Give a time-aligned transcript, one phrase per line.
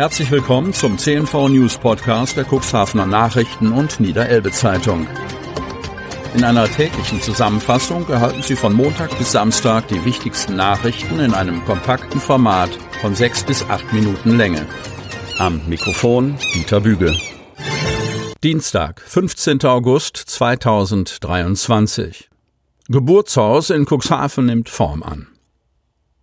[0.00, 5.06] Herzlich willkommen zum CNV News Podcast der Cuxhavener Nachrichten und Niederelbe Zeitung.
[6.34, 11.62] In einer täglichen Zusammenfassung erhalten Sie von Montag bis Samstag die wichtigsten Nachrichten in einem
[11.66, 12.70] kompakten Format
[13.02, 14.64] von sechs bis acht Minuten Länge.
[15.36, 17.14] Am Mikrofon Dieter Büge.
[18.42, 19.62] Dienstag, 15.
[19.64, 22.30] August 2023.
[22.88, 25.26] Geburtshaus in Cuxhaven nimmt Form an.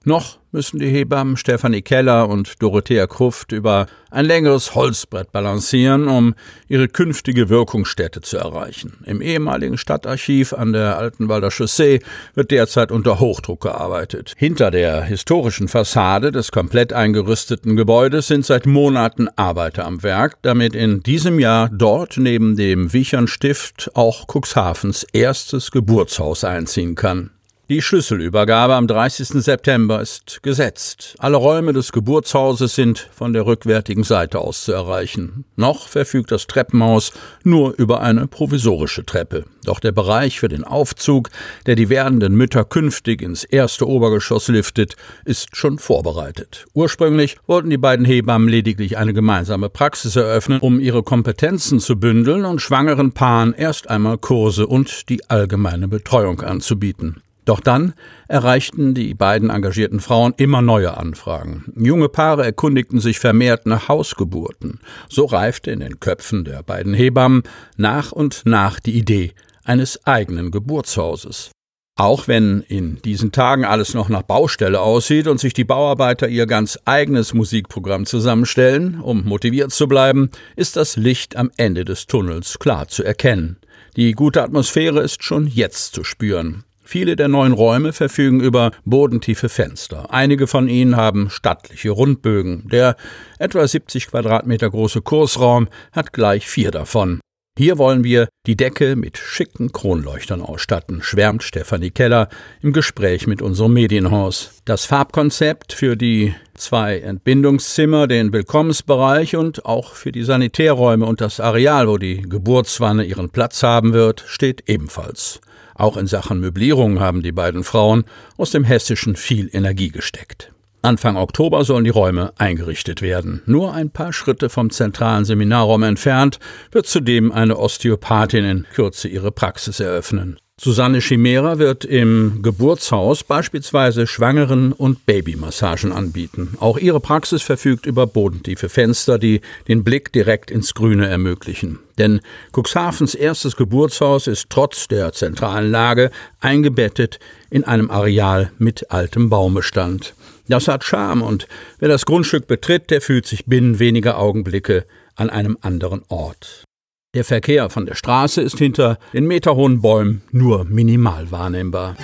[0.07, 6.34] Noch müssen die Hebammen Stefanie Keller und Dorothea Kruft über ein längeres Holzbrett balancieren, um
[6.70, 8.99] ihre künftige Wirkungsstätte zu erreichen.
[9.03, 11.99] Im ehemaligen Stadtarchiv an der Altenwalder Chaussee
[12.35, 14.34] wird derzeit unter Hochdruck gearbeitet.
[14.38, 20.73] Hinter der historischen Fassade des komplett eingerüsteten Gebäudes sind seit Monaten Arbeiter am Werk, damit
[20.73, 27.31] in diesem Jahr dort neben dem Wichernstift auch Cuxhavens erstes Geburtshaus einziehen kann.
[27.70, 29.44] Die Schlüsselübergabe am 30.
[29.44, 31.16] September ist gesetzt.
[31.20, 35.43] Alle Räume des Geburtshauses sind von der rückwärtigen Seite aus zu erreichen.
[35.57, 37.12] Noch verfügt das Treppenhaus
[37.43, 39.43] nur über eine provisorische Treppe.
[39.65, 41.29] Doch der Bereich für den Aufzug,
[41.65, 44.95] der die werdenden Mütter künftig ins erste Obergeschoss liftet,
[45.26, 46.68] ist schon vorbereitet.
[46.73, 52.45] Ursprünglich wollten die beiden Hebammen lediglich eine gemeinsame Praxis eröffnen, um ihre Kompetenzen zu bündeln
[52.45, 57.21] und schwangeren Paaren erst einmal Kurse und die allgemeine Betreuung anzubieten.
[57.48, 57.93] Doch dann
[58.27, 61.71] erreichten die beiden engagierten Frauen immer neue Anfragen.
[61.77, 64.81] Junge Paare erkundigten sich vermehrt nach Hausgeburten.
[65.07, 67.44] So reifte in den Köpfen der beiden Hebammen
[67.78, 69.31] nach und nach die Idee
[69.63, 71.51] eines eigenen Geburtshauses.
[71.95, 76.47] Auch wenn in diesen Tagen alles noch nach Baustelle aussieht und sich die Bauarbeiter ihr
[76.47, 82.59] ganz eigenes Musikprogramm zusammenstellen, um motiviert zu bleiben, ist das Licht am Ende des Tunnels
[82.59, 83.57] klar zu erkennen.
[83.95, 86.66] Die gute Atmosphäre ist schon jetzt zu spüren.
[86.90, 90.13] Viele der neuen Räume verfügen über bodentiefe Fenster.
[90.13, 92.69] Einige von ihnen haben stattliche Rundbögen.
[92.69, 92.96] Der
[93.40, 97.19] etwa 70 Quadratmeter große Kursraum hat gleich vier davon.
[97.57, 102.29] Hier wollen wir die Decke mit schicken Kronleuchtern ausstatten, schwärmt Stefanie Keller
[102.61, 104.61] im Gespräch mit unserem Medienhaus.
[104.63, 111.41] Das Farbkonzept für die zwei Entbindungszimmer, den Willkommensbereich und auch für die Sanitärräume und das
[111.41, 115.41] Areal, wo die Geburtswanne ihren Platz haben wird, steht ebenfalls.
[115.77, 118.03] Auch in Sachen Möblierung haben die beiden Frauen
[118.35, 120.51] aus dem Hessischen viel Energie gesteckt.
[120.81, 123.41] Anfang Oktober sollen die Räume eingerichtet werden.
[123.45, 126.39] Nur ein paar Schritte vom zentralen Seminarraum entfernt
[126.71, 130.39] wird zudem eine Osteopathin in Kürze ihre Praxis eröffnen.
[130.59, 136.57] Susanne Chimera wird im Geburtshaus beispielsweise Schwangeren- und Babymassagen anbieten.
[136.59, 141.78] Auch ihre Praxis verfügt über bodentiefe Fenster, die den Blick direkt ins Grüne ermöglichen.
[142.00, 142.22] Denn
[142.53, 146.09] Cuxhavens erstes Geburtshaus ist trotz der zentralen Lage
[146.40, 147.19] eingebettet
[147.51, 150.16] in einem Areal mit altem Baumbestand.
[150.47, 151.47] Das hat Charme und
[151.78, 154.85] wer das Grundstück betritt, der fühlt sich binnen weniger Augenblicke
[155.16, 156.66] an einem anderen Ort.
[157.16, 161.95] Der Verkehr von der Straße ist hinter den meterhohen Bäumen nur minimal wahrnehmbar.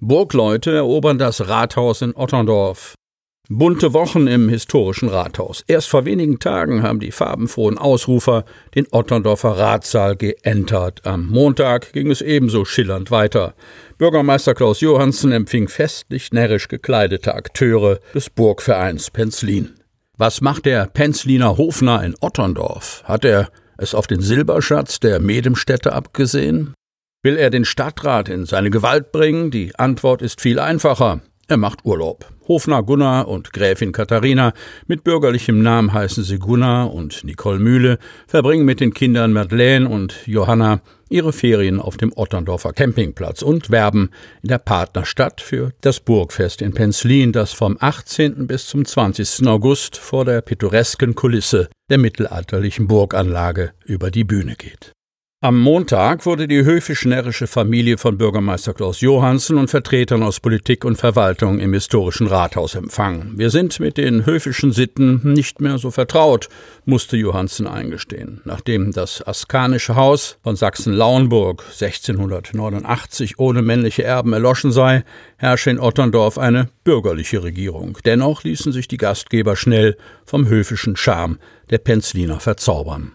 [0.00, 2.94] Burgleute erobern das Rathaus in Otterndorf.
[3.50, 5.64] Bunte Wochen im historischen Rathaus.
[5.66, 11.06] Erst vor wenigen Tagen haben die farbenfrohen Ausrufer den Otterndorfer Ratssaal geentert.
[11.06, 13.54] Am Montag ging es ebenso schillernd weiter.
[13.96, 19.74] Bürgermeister Klaus Johansen empfing festlich närrisch gekleidete Akteure des Burgvereins Penzlin.
[20.18, 23.02] Was macht der Penzliner Hofner in Otterndorf?
[23.04, 26.74] Hat er es auf den Silberschatz der Medemstädte abgesehen?
[27.22, 29.50] Will er den Stadtrat in seine Gewalt bringen?
[29.50, 31.20] Die Antwort ist viel einfacher.
[31.48, 32.26] Er macht Urlaub.
[32.48, 34.54] Hofner Gunnar und Gräfin Katharina,
[34.86, 40.26] mit bürgerlichem Namen heißen sie Gunnar und Nicole Mühle, verbringen mit den Kindern Madeleine und
[40.26, 44.10] Johanna ihre Ferien auf dem Otterndorfer Campingplatz und werben
[44.42, 48.46] in der Partnerstadt für das Burgfest in Penzlin, das vom 18.
[48.46, 49.46] bis zum 20.
[49.46, 54.92] August vor der pittoresken Kulisse der mittelalterlichen Burganlage über die Bühne geht.
[55.40, 60.96] Am Montag wurde die höfisch-närrische Familie von Bürgermeister Klaus Johansen und Vertretern aus Politik und
[60.96, 63.34] Verwaltung im historischen Rathaus empfangen.
[63.36, 66.48] Wir sind mit den höfischen Sitten nicht mehr so vertraut,
[66.86, 68.40] musste Johansen eingestehen.
[68.46, 75.04] Nachdem das askanische Haus von Sachsen-Lauenburg 1689 ohne männliche Erben erloschen sei,
[75.36, 77.96] herrsche in Otterndorf eine bürgerliche Regierung.
[78.04, 81.38] Dennoch ließen sich die Gastgeber schnell vom höfischen Charme
[81.70, 83.12] der Penzliner verzaubern.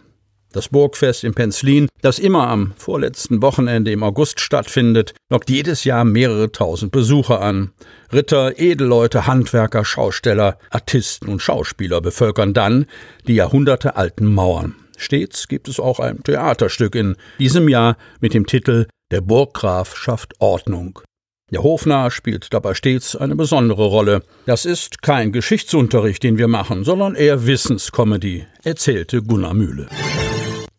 [0.53, 6.05] Das Burgfest in Penzlin, das immer am vorletzten Wochenende im August stattfindet, lockt jedes Jahr
[6.05, 7.71] mehrere tausend Besucher an.
[8.13, 12.85] Ritter, Edelleute, Handwerker, Schausteller, Artisten und Schauspieler bevölkern dann
[13.27, 14.75] die jahrhundertealten Mauern.
[14.95, 20.35] Stets gibt es auch ein Theaterstück in diesem Jahr mit dem Titel Der Burggraf schafft
[20.38, 21.00] Ordnung.
[21.51, 24.21] Der Hofnarr spielt dabei stets eine besondere Rolle.
[24.45, 29.88] Das ist kein Geschichtsunterricht, den wir machen, sondern eher Wissenscomedy, erzählte Gunnar Mühle.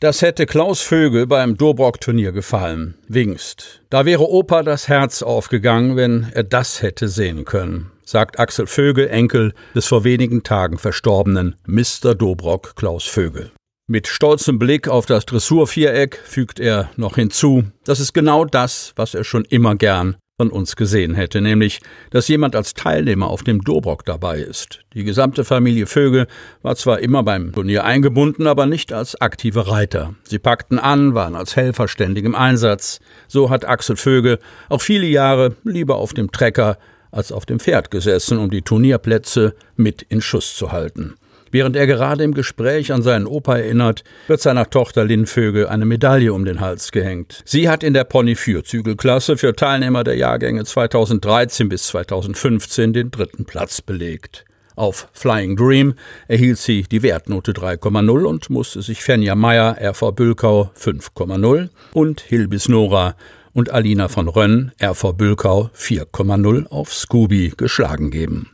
[0.04, 2.92] Das hätte Klaus Vögel beim Dobrock-Turnier gefallen.
[3.08, 3.80] Wingst.
[3.88, 9.08] Da wäre Opa das Herz aufgegangen, wenn er das hätte sehen können, sagt Axel Vögel,
[9.08, 12.14] Enkel des vor wenigen Tagen verstorbenen Mr.
[12.14, 13.52] Dobrock Klaus Vögel.
[13.86, 19.14] Mit stolzem Blick auf das Dressurviereck fügt er noch hinzu, das ist genau das, was
[19.14, 23.60] er schon immer gern von uns gesehen hätte, nämlich, dass jemand als Teilnehmer auf dem
[23.60, 24.80] Dobrock dabei ist.
[24.92, 26.26] Die gesamte Familie Vögel
[26.62, 30.14] war zwar immer beim Turnier eingebunden, aber nicht als aktive Reiter.
[30.24, 32.98] Sie packten an, waren als Helfer ständig im Einsatz.
[33.28, 36.78] So hat Axel Vögel auch viele Jahre lieber auf dem Trecker
[37.12, 41.14] als auf dem Pferd gesessen, um die Turnierplätze mit in Schuss zu halten.
[41.54, 45.84] Während er gerade im Gespräch an seinen Opa erinnert, wird seiner Tochter Lynn Vögel eine
[45.84, 47.42] Medaille um den Hals gehängt.
[47.44, 53.82] Sie hat in der Pony-Vierzügelklasse für Teilnehmer der Jahrgänge 2013 bis 2015 den dritten Platz
[53.82, 54.44] belegt.
[54.74, 55.94] Auf Flying Dream
[56.26, 62.68] erhielt sie die Wertnote 3,0 und musste sich Fenja Meyer, RV Bülkau 5,0 und Hilbis
[62.68, 63.14] Nora
[63.52, 68.50] und Alina von Rönn, RV Bülkau 4,0 auf Scooby geschlagen geben.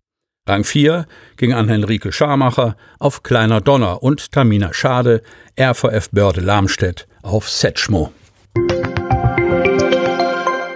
[0.49, 1.07] Rang 4
[1.37, 5.23] ging an Henrike Scharmacher auf Kleiner Donner und Tamina Schade,
[5.59, 8.13] RVF Börde Lamstedt auf Setschmo.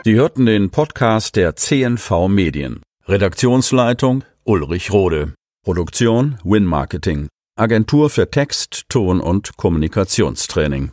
[0.05, 2.83] Sie hörten den Podcast der CNV Medien.
[3.07, 5.33] Redaktionsleitung Ulrich Rode.
[5.65, 7.29] Produktion Win Marketing.
[7.57, 10.91] Agentur für Text, Ton und Kommunikationstraining.